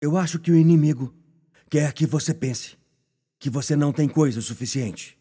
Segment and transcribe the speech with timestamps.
[0.00, 1.14] Eu acho que o inimigo
[1.68, 2.76] quer que você pense
[3.38, 5.16] que você não tem coisa o suficiente.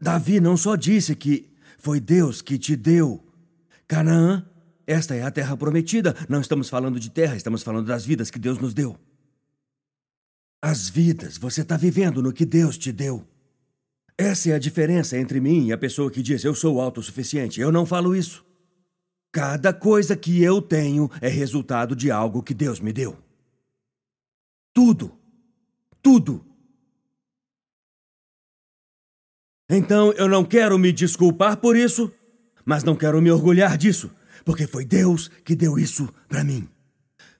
[0.00, 3.26] Davi não só disse que foi Deus que te deu
[3.86, 4.48] Canaã,
[4.86, 6.14] esta é a terra prometida.
[6.28, 8.96] Não estamos falando de terra, estamos falando das vidas que Deus nos deu.
[10.62, 13.26] As vidas você está vivendo no que Deus te deu.
[14.16, 17.60] Essa é a diferença entre mim e a pessoa que diz eu sou autossuficiente.
[17.60, 18.44] Eu não falo isso.
[19.32, 23.16] Cada coisa que eu tenho é resultado de algo que Deus me deu.
[24.72, 25.12] Tudo.
[26.02, 26.44] Tudo.
[29.68, 32.12] Então eu não quero me desculpar por isso,
[32.64, 34.10] mas não quero me orgulhar disso,
[34.44, 36.68] porque foi Deus que deu isso para mim.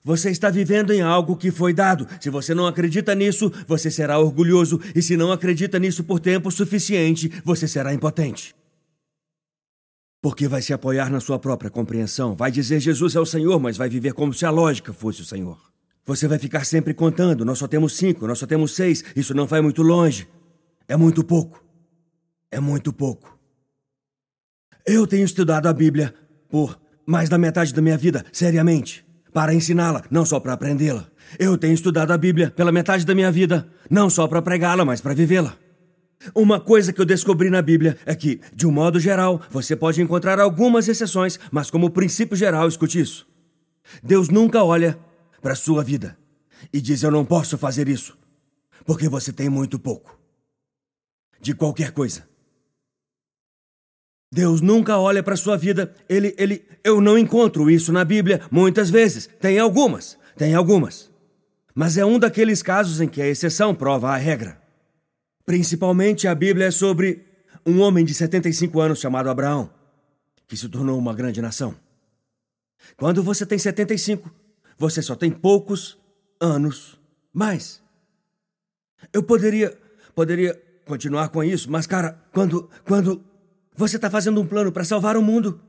[0.02, 2.06] Você está vivendo em algo que foi dado.
[2.20, 6.50] Se você não acredita nisso, você será orgulhoso, e se não acredita nisso por tempo
[6.50, 8.54] suficiente, você será impotente.
[10.22, 13.76] Porque vai se apoiar na sua própria compreensão, vai dizer Jesus é o Senhor, mas
[13.76, 15.58] vai viver como se a lógica fosse o Senhor.
[16.04, 19.46] Você vai ficar sempre contando: nós só temos cinco, nós só temos seis, isso não
[19.46, 20.28] vai muito longe.
[20.86, 21.64] É muito pouco.
[22.50, 23.38] É muito pouco.
[24.84, 26.14] Eu tenho estudado a Bíblia
[26.48, 31.06] por mais da metade da minha vida, seriamente, para ensiná-la, não só para aprendê-la.
[31.38, 35.00] Eu tenho estudado a Bíblia pela metade da minha vida, não só para pregá-la, mas
[35.00, 35.56] para vivê-la.
[36.34, 40.02] Uma coisa que eu descobri na Bíblia é que, de um modo geral, você pode
[40.02, 43.26] encontrar algumas exceções, mas como princípio geral, escute isso.
[44.02, 44.98] Deus nunca olha
[45.40, 46.18] para a sua vida
[46.72, 48.18] e diz: Eu não posso fazer isso,
[48.84, 50.18] porque você tem muito pouco.
[51.40, 52.28] De qualquer coisa.
[54.32, 55.94] Deus nunca olha para a sua vida.
[56.08, 59.28] Ele, ele, eu não encontro isso na Bíblia muitas vezes.
[59.40, 61.10] Tem algumas, tem algumas.
[61.74, 64.59] Mas é um daqueles casos em que a exceção prova a regra.
[65.50, 67.26] Principalmente a Bíblia é sobre
[67.66, 69.68] um homem de 75 anos chamado Abraão,
[70.46, 71.74] que se tornou uma grande nação.
[72.96, 74.32] Quando você tem 75,
[74.78, 75.98] você só tem poucos
[76.40, 77.00] anos
[77.32, 77.82] mais.
[79.12, 79.76] Eu poderia,
[80.14, 83.20] poderia continuar com isso, mas cara, quando, quando
[83.74, 85.60] você está fazendo um plano para salvar o mundo.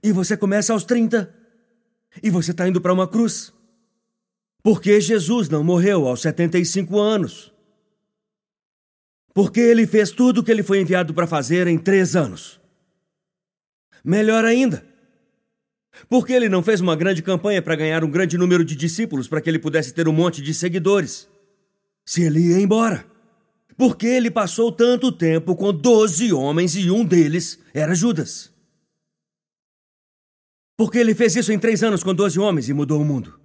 [0.00, 1.28] E você começa aos 30.
[2.22, 3.52] E você está indo para uma cruz.
[4.62, 7.51] Porque Jesus não morreu aos 75 anos.
[9.34, 12.60] Porque ele fez tudo o que ele foi enviado para fazer em três anos.
[14.04, 14.84] Melhor ainda,
[16.08, 19.40] porque ele não fez uma grande campanha para ganhar um grande número de discípulos para
[19.40, 21.28] que ele pudesse ter um monte de seguidores.
[22.04, 23.06] Se ele ia embora.
[23.76, 28.52] Porque ele passou tanto tempo com doze homens e um deles era Judas.
[30.76, 33.38] Porque ele fez isso em três anos com doze homens e mudou o mundo.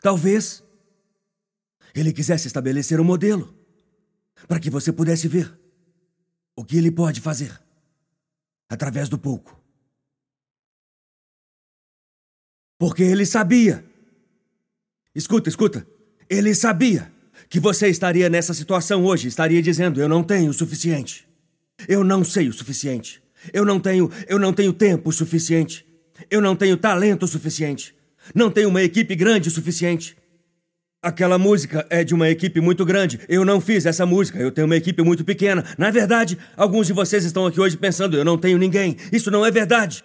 [0.00, 0.62] Talvez
[1.94, 3.54] ele quisesse estabelecer um modelo
[4.46, 5.52] para que você pudesse ver
[6.56, 7.58] o que ele pode fazer
[8.68, 9.60] através do pouco.
[12.78, 13.84] Porque ele sabia.
[15.14, 15.86] Escuta, escuta.
[16.28, 17.12] Ele sabia
[17.48, 21.28] que você estaria nessa situação hoje, estaria dizendo: eu não tenho o suficiente.
[21.88, 23.22] Eu não sei o suficiente.
[23.52, 25.86] Eu não tenho, eu não tenho tempo suficiente.
[26.30, 27.94] Eu não tenho talento suficiente.
[28.34, 30.16] Não tenho uma equipe grande o suficiente.
[31.02, 33.18] Aquela música é de uma equipe muito grande.
[33.28, 35.64] Eu não fiz essa música, eu tenho uma equipe muito pequena.
[35.76, 38.96] Na verdade, alguns de vocês estão aqui hoje pensando: eu não tenho ninguém.
[39.10, 40.04] Isso não é verdade.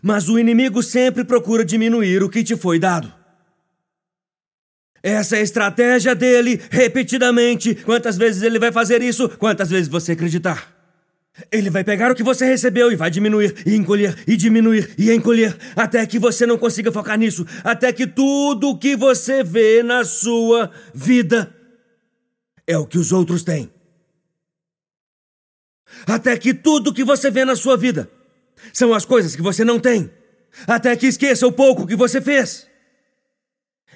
[0.00, 3.12] Mas o inimigo sempre procura diminuir o que te foi dado.
[5.02, 7.74] Essa é a estratégia dele, repetidamente.
[7.74, 9.28] Quantas vezes ele vai fazer isso?
[9.30, 10.79] Quantas vezes você acreditar?
[11.50, 15.12] Ele vai pegar o que você recebeu e vai diminuir, e encolher, e diminuir, e
[15.12, 19.82] encolher, até que você não consiga focar nisso, até que tudo o que você vê
[19.82, 21.54] na sua vida
[22.66, 23.70] é o que os outros têm.
[26.06, 28.10] Até que tudo o que você vê na sua vida
[28.72, 30.10] são as coisas que você não tem,
[30.66, 32.66] até que esqueça o pouco que você fez.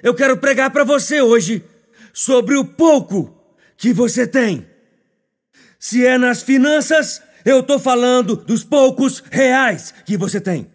[0.03, 1.63] Eu quero pregar para você hoje
[2.13, 3.33] sobre o pouco
[3.77, 4.65] que você tem.
[5.79, 10.67] Se é nas finanças, eu estou falando dos poucos reais que você tem.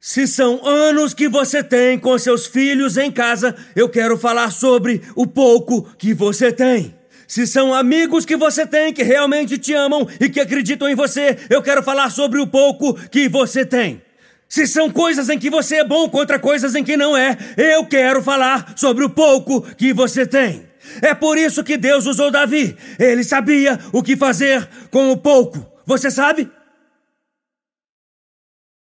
[0.00, 5.00] Se são anos que você tem com seus filhos em casa, eu quero falar sobre
[5.16, 6.94] o pouco que você tem.
[7.26, 11.38] Se são amigos que você tem que realmente te amam e que acreditam em você,
[11.48, 14.02] eu quero falar sobre o pouco que você tem.
[14.46, 17.86] Se são coisas em que você é bom contra coisas em que não é, eu
[17.86, 20.66] quero falar sobre o pouco que você tem.
[21.00, 22.76] É por isso que Deus usou Davi.
[22.98, 25.73] Ele sabia o que fazer com o pouco.
[25.86, 26.50] Você sabe?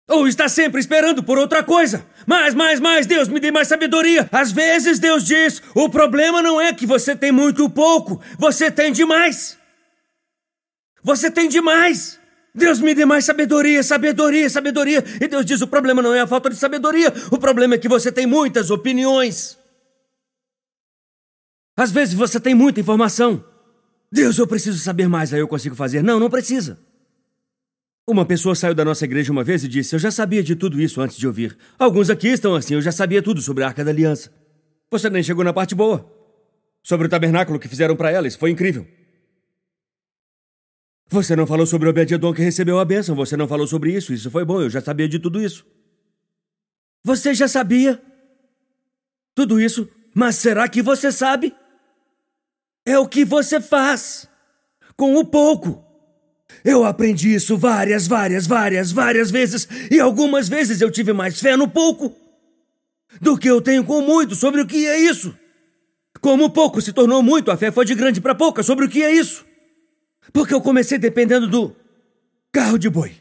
[0.08, 2.06] Ou está sempre esperando por outra coisa.
[2.26, 4.28] Mais, mais, mais, Deus me dê mais sabedoria.
[4.30, 8.92] Às vezes Deus diz: o problema não é que você tem muito pouco, você tem
[8.92, 9.58] demais.
[11.02, 12.20] Você tem demais.
[12.54, 15.02] Deus me dê mais sabedoria, sabedoria, sabedoria.
[15.20, 17.88] E Deus diz: o problema não é a falta de sabedoria, o problema é que
[17.88, 19.58] você tem muitas opiniões.
[21.76, 23.44] Às vezes você tem muita informação.
[24.12, 26.02] Deus, eu preciso saber mais, aí eu consigo fazer.
[26.02, 26.78] Não, não precisa.
[28.06, 30.80] Uma pessoa saiu da nossa igreja uma vez e disse: Eu já sabia de tudo
[30.80, 31.56] isso antes de ouvir.
[31.78, 34.30] Alguns aqui estão assim, eu já sabia tudo sobre a Arca da Aliança.
[34.90, 36.10] Você nem chegou na parte boa.
[36.82, 38.86] Sobre o tabernáculo que fizeram para ela, isso foi incrível.
[41.08, 44.30] Você não falou sobre Obed-Edom que recebeu a bênção, você não falou sobre isso, isso
[44.30, 45.64] foi bom, eu já sabia de tudo isso.
[47.02, 48.02] Você já sabia
[49.34, 51.54] tudo isso, mas será que você sabe?
[52.84, 54.28] É o que você faz
[54.96, 55.82] com o pouco.
[56.62, 61.56] Eu aprendi isso várias, várias, várias, várias vezes, e algumas vezes eu tive mais fé
[61.56, 62.14] no pouco
[63.20, 65.34] do que eu tenho com muito sobre o que é isso.
[66.20, 69.02] Como pouco se tornou muito, a fé foi de grande para pouca sobre o que
[69.02, 69.44] é isso.
[70.32, 71.76] Porque eu comecei dependendo do
[72.50, 73.14] carro de boi.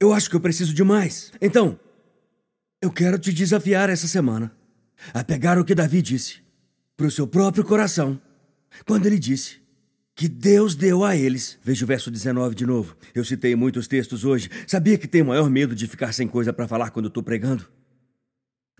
[0.00, 1.32] Eu acho que eu preciso de mais.
[1.40, 1.78] Então,
[2.80, 4.54] eu quero te desafiar essa semana
[5.12, 6.40] a pegar o que Davi disse
[6.96, 8.20] para o seu próprio coração,
[8.86, 9.60] quando ele disse
[10.18, 11.56] que Deus deu a eles.
[11.62, 12.96] Veja o verso 19 de novo.
[13.14, 14.50] Eu citei muitos textos hoje.
[14.66, 17.68] Sabia que tenho maior medo de ficar sem coisa para falar quando estou pregando?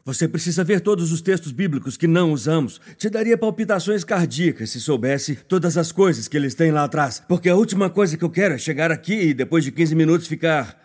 [0.05, 2.81] Você precisa ver todos os textos bíblicos que não usamos.
[2.96, 7.23] Te daria palpitações cardíacas se soubesse todas as coisas que eles têm lá atrás.
[7.29, 10.26] Porque a última coisa que eu quero é chegar aqui e depois de 15 minutos
[10.26, 10.76] ficar.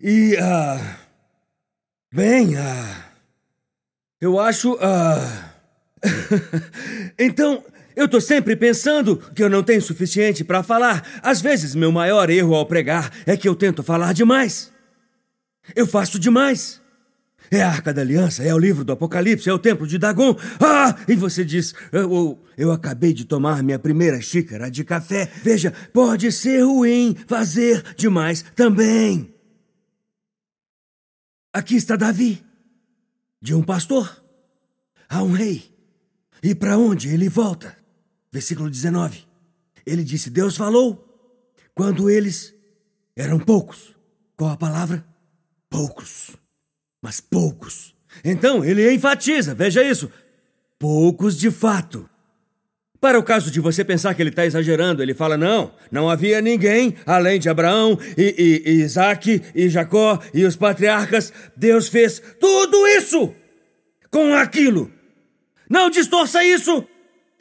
[0.00, 0.34] E.
[0.40, 0.96] Ah.
[2.10, 3.04] Bem, ah.
[4.18, 4.78] Eu acho.
[4.80, 5.52] Ah.
[7.18, 7.62] então,
[7.96, 11.20] eu tô sempre pensando que eu não tenho suficiente para falar.
[11.22, 14.72] Às vezes, meu maior erro ao pregar é que eu tento falar demais.
[15.74, 16.80] Eu faço demais.
[17.50, 20.36] É a Arca da Aliança, é o livro do Apocalipse, é o templo de Dagon.
[20.60, 20.96] Ah!
[21.06, 25.30] E você diz: eu, eu acabei de tomar minha primeira xícara de café.
[25.42, 29.32] Veja, pode ser ruim fazer demais também.
[31.52, 32.42] Aqui está Davi,
[33.40, 34.20] de um pastor
[35.08, 35.72] a um rei.
[36.42, 37.83] E para onde ele volta?
[38.34, 39.20] Versículo 19.
[39.86, 41.06] Ele disse: Deus falou
[41.72, 42.52] quando eles
[43.14, 43.94] eram poucos.
[44.36, 45.06] Qual a palavra?
[45.70, 46.32] Poucos.
[47.00, 47.94] Mas poucos.
[48.24, 50.10] Então ele enfatiza, veja isso.
[50.80, 52.10] Poucos de fato.
[53.00, 56.40] Para o caso de você pensar que ele está exagerando, ele fala: não, não havia
[56.40, 61.32] ninguém além de Abraão e, e, e Isaac e Jacó e os patriarcas.
[61.56, 63.32] Deus fez tudo isso
[64.10, 64.90] com aquilo
[65.68, 66.86] não distorça isso!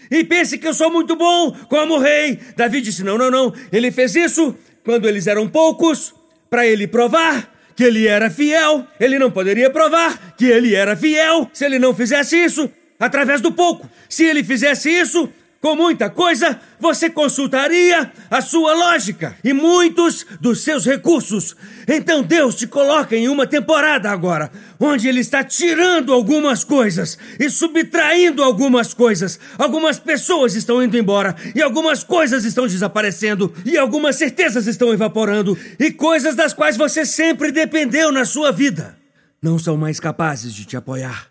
[0.10, 2.40] E pense que eu sou muito bom como rei.
[2.56, 3.54] Davi disse: não, não, não.
[3.72, 6.14] Ele fez isso quando eles eram poucos,
[6.50, 8.86] para ele provar que ele era fiel.
[9.00, 12.70] Ele não poderia provar que ele era fiel se ele não fizesse isso
[13.00, 13.90] através do pouco.
[14.08, 15.30] Se ele fizesse isso
[15.64, 21.56] com muita coisa, você consultaria a sua lógica e muitos dos seus recursos.
[21.88, 27.50] Então Deus te coloca em uma temporada agora, onde Ele está tirando algumas coisas e
[27.50, 29.40] subtraindo algumas coisas.
[29.58, 35.58] Algumas pessoas estão indo embora e algumas coisas estão desaparecendo e algumas certezas estão evaporando
[35.80, 38.98] e coisas das quais você sempre dependeu na sua vida
[39.42, 41.28] não são mais capazes de te apoiar.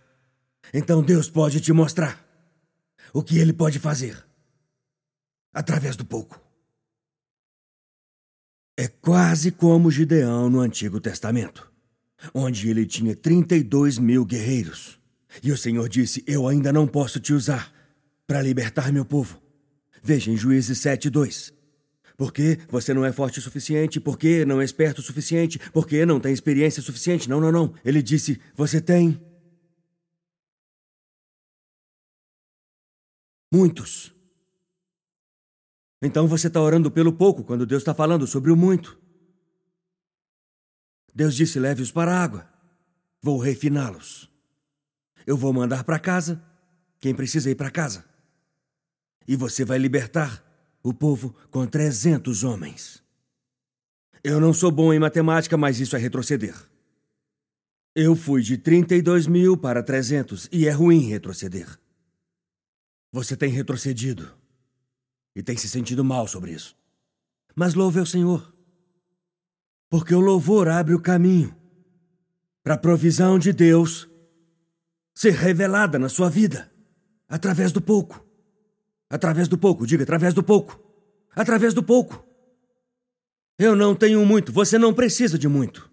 [0.73, 2.32] Então Deus pode te mostrar
[3.13, 4.25] o que ele pode fazer
[5.53, 6.41] através do pouco.
[8.77, 11.71] É quase como Gideão no Antigo Testamento,
[12.33, 14.99] onde ele tinha 32 mil guerreiros.
[15.43, 17.73] E o Senhor disse: Eu ainda não posso te usar
[18.27, 19.41] para libertar meu povo.
[20.03, 21.53] Veja em Juízes 7, 2.
[22.17, 26.21] Porque você não é forte o suficiente, porque não é esperto o suficiente, porque não
[26.21, 27.29] tem experiência suficiente.
[27.29, 27.75] Não, não, não.
[27.85, 29.21] Ele disse: Você tem
[33.53, 34.15] Muitos.
[36.01, 38.99] Então você está orando pelo pouco quando Deus está falando sobre o muito.
[41.15, 42.49] Deus disse: leve-os para a água.
[43.21, 44.31] Vou refiná-los.
[45.27, 46.43] Eu vou mandar para casa
[46.99, 48.05] quem precisa ir para casa.
[49.29, 50.43] E você vai libertar
[50.83, 53.03] o povo com 300 homens.
[54.25, 56.55] Eu não sou bom em matemática, mas isso é retroceder.
[57.95, 61.82] Eu fui de 32 mil para 300 e é ruim retroceder.
[63.13, 64.33] Você tem retrocedido
[65.37, 66.75] e tem se sentido mal sobre isso.
[67.55, 68.53] Mas louve ao Senhor,
[69.91, 71.55] porque o louvor abre o caminho
[72.63, 74.09] para a provisão de Deus
[75.15, 76.73] ser revelada na sua vida
[77.29, 78.27] através do pouco.
[79.11, 80.81] Através do pouco, diga através do pouco.
[81.37, 82.25] Através do pouco.
[83.59, 85.91] Eu não tenho muito, você não precisa de muito.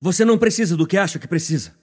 [0.00, 1.74] Você não precisa do que acha que precisa.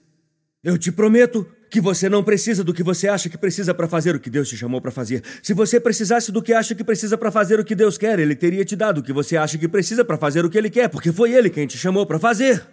[0.62, 4.14] Eu te prometo que você não precisa do que você acha que precisa para fazer
[4.14, 5.22] o que Deus te chamou para fazer.
[5.42, 8.34] Se você precisasse do que acha que precisa para fazer o que Deus quer, ele
[8.34, 10.88] teria te dado o que você acha que precisa para fazer o que ele quer,
[10.88, 12.64] porque foi ele quem te chamou para fazer.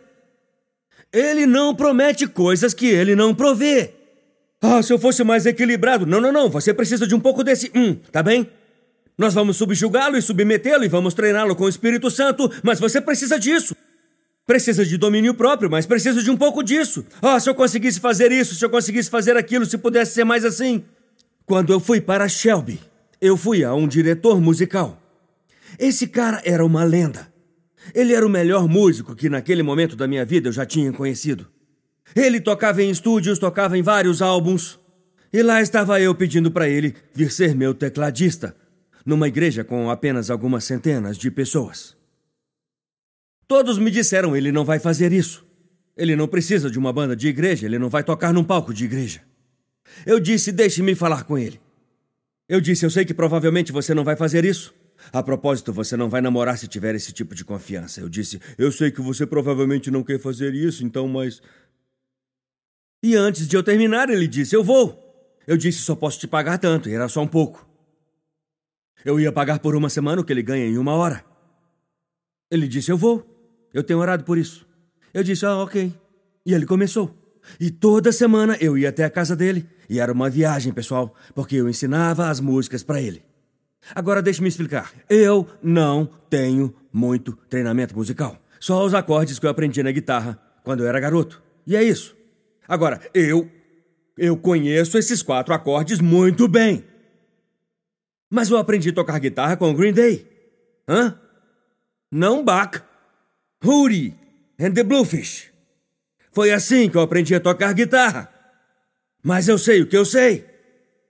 [1.12, 3.92] Ele não promete coisas que ele não provê.
[4.62, 6.06] Ah, se eu fosse mais equilibrado.
[6.06, 6.50] Não, não, não.
[6.50, 8.50] Você precisa de um pouco desse hum, tá bem?
[9.18, 13.40] Nós vamos subjugá-lo e submetê-lo e vamos treiná-lo com o Espírito Santo, mas você precisa
[13.40, 13.76] disso.
[14.46, 17.04] Precisa de domínio próprio, mas precisa de um pouco disso.
[17.22, 20.46] Ah, se eu conseguisse fazer isso, se eu conseguisse fazer aquilo, se pudesse ser mais
[20.46, 20.84] assim.
[21.46, 22.80] Quando eu fui para Shelby,
[23.20, 25.02] eu fui a um diretor musical.
[25.80, 27.34] Esse cara era uma lenda.
[27.94, 31.48] Ele era o melhor músico que naquele momento da minha vida eu já tinha conhecido.
[32.16, 34.80] Ele tocava em estúdios, tocava em vários álbuns.
[35.34, 38.56] E lá estava eu pedindo para ele vir ser meu tecladista,
[39.06, 41.96] numa igreja com apenas algumas centenas de pessoas.
[43.48, 45.46] Todos me disseram: ele não vai fazer isso.
[45.96, 48.86] Ele não precisa de uma banda de igreja, ele não vai tocar num palco de
[48.86, 49.22] igreja.
[50.06, 51.60] Eu disse: deixe-me falar com ele.
[52.50, 54.74] Eu disse: eu sei que provavelmente você não vai fazer isso.
[55.12, 58.02] A propósito, você não vai namorar se tiver esse tipo de confiança.
[58.02, 61.42] Eu disse: eu sei que você provavelmente não quer fazer isso, então, mas.
[63.04, 65.02] E antes de eu terminar, ele disse: eu vou.
[65.48, 67.68] Eu disse: só posso te pagar tanto, e era só um pouco.
[69.04, 71.24] Eu ia pagar por uma semana o que ele ganha em uma hora.
[72.50, 73.35] Ele disse: eu vou.
[73.76, 74.66] Eu tenho orado por isso.
[75.14, 75.94] Eu disse, ah, ok.
[76.46, 77.14] E ele começou.
[77.60, 79.68] E toda semana eu ia até a casa dele.
[79.90, 83.22] E era uma viagem, pessoal, porque eu ensinava as músicas para ele.
[83.94, 84.94] Agora deixe-me explicar.
[85.10, 88.42] Eu não tenho muito treinamento musical.
[88.62, 91.44] Só os acordes que eu aprendi na guitarra quando eu era garoto.
[91.68, 92.16] E é isso.
[92.66, 93.52] Agora, eu.
[94.18, 96.86] Eu conheço esses quatro acordes muito bem.
[98.30, 100.26] Mas eu aprendi a tocar guitarra com o Green Day.
[100.88, 101.20] Hã?
[102.10, 102.82] Não Bach.
[103.64, 104.14] Hootie
[104.60, 105.52] and the Bluefish.
[106.32, 108.30] Foi assim que eu aprendi a tocar guitarra.
[109.24, 110.46] Mas eu sei o que eu sei.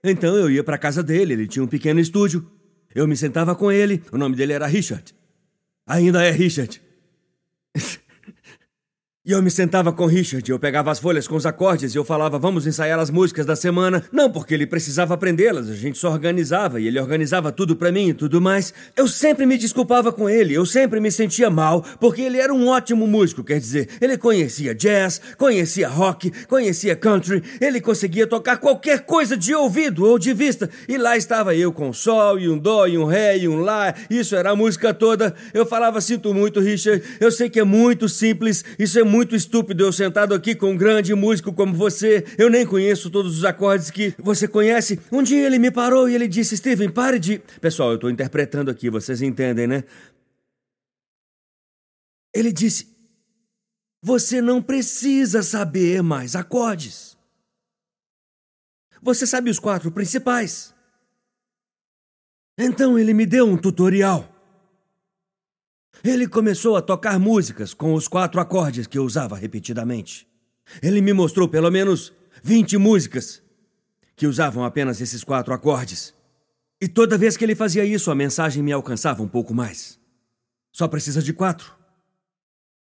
[0.02, 2.48] Então eu ia para casa dele, ele tinha um pequeno estúdio.
[2.94, 5.14] Eu me sentava com ele, o nome dele era Richard.
[5.86, 6.80] Ainda é Richard.
[9.28, 12.04] E eu me sentava com Richard, eu pegava as folhas com os acordes e eu
[12.04, 14.04] falava, vamos ensaiar as músicas da semana.
[14.12, 18.10] Não porque ele precisava aprendê-las, a gente só organizava e ele organizava tudo para mim
[18.10, 18.72] e tudo mais.
[18.96, 22.68] Eu sempre me desculpava com ele, eu sempre me sentia mal, porque ele era um
[22.68, 29.00] ótimo músico, quer dizer, ele conhecia jazz, conhecia rock, conhecia country, ele conseguia tocar qualquer
[29.00, 30.70] coisa de ouvido ou de vista.
[30.88, 33.58] E lá estava eu com um sol e um dó e um ré e um
[33.58, 35.34] lá, isso era a música toda.
[35.52, 39.34] Eu falava, sinto muito, Richard, eu sei que é muito simples, isso é muito muito
[39.34, 42.22] estúpido eu sentado aqui com um grande músico como você.
[42.36, 45.00] Eu nem conheço todos os acordes que você conhece.
[45.10, 47.38] Um dia ele me parou e ele disse: Steven, pare de.
[47.60, 49.84] Pessoal, eu estou interpretando aqui, vocês entendem, né?
[52.34, 52.94] Ele disse:
[54.02, 57.16] Você não precisa saber mais acordes.
[59.00, 60.74] Você sabe os quatro principais.
[62.58, 64.35] Então ele me deu um tutorial.
[66.04, 70.26] Ele começou a tocar músicas com os quatro acordes que eu usava repetidamente.
[70.82, 72.12] Ele me mostrou pelo menos
[72.42, 73.42] 20 músicas
[74.14, 76.14] que usavam apenas esses quatro acordes.
[76.80, 79.98] E toda vez que ele fazia isso, a mensagem me alcançava um pouco mais.
[80.72, 81.74] Só precisa de quatro.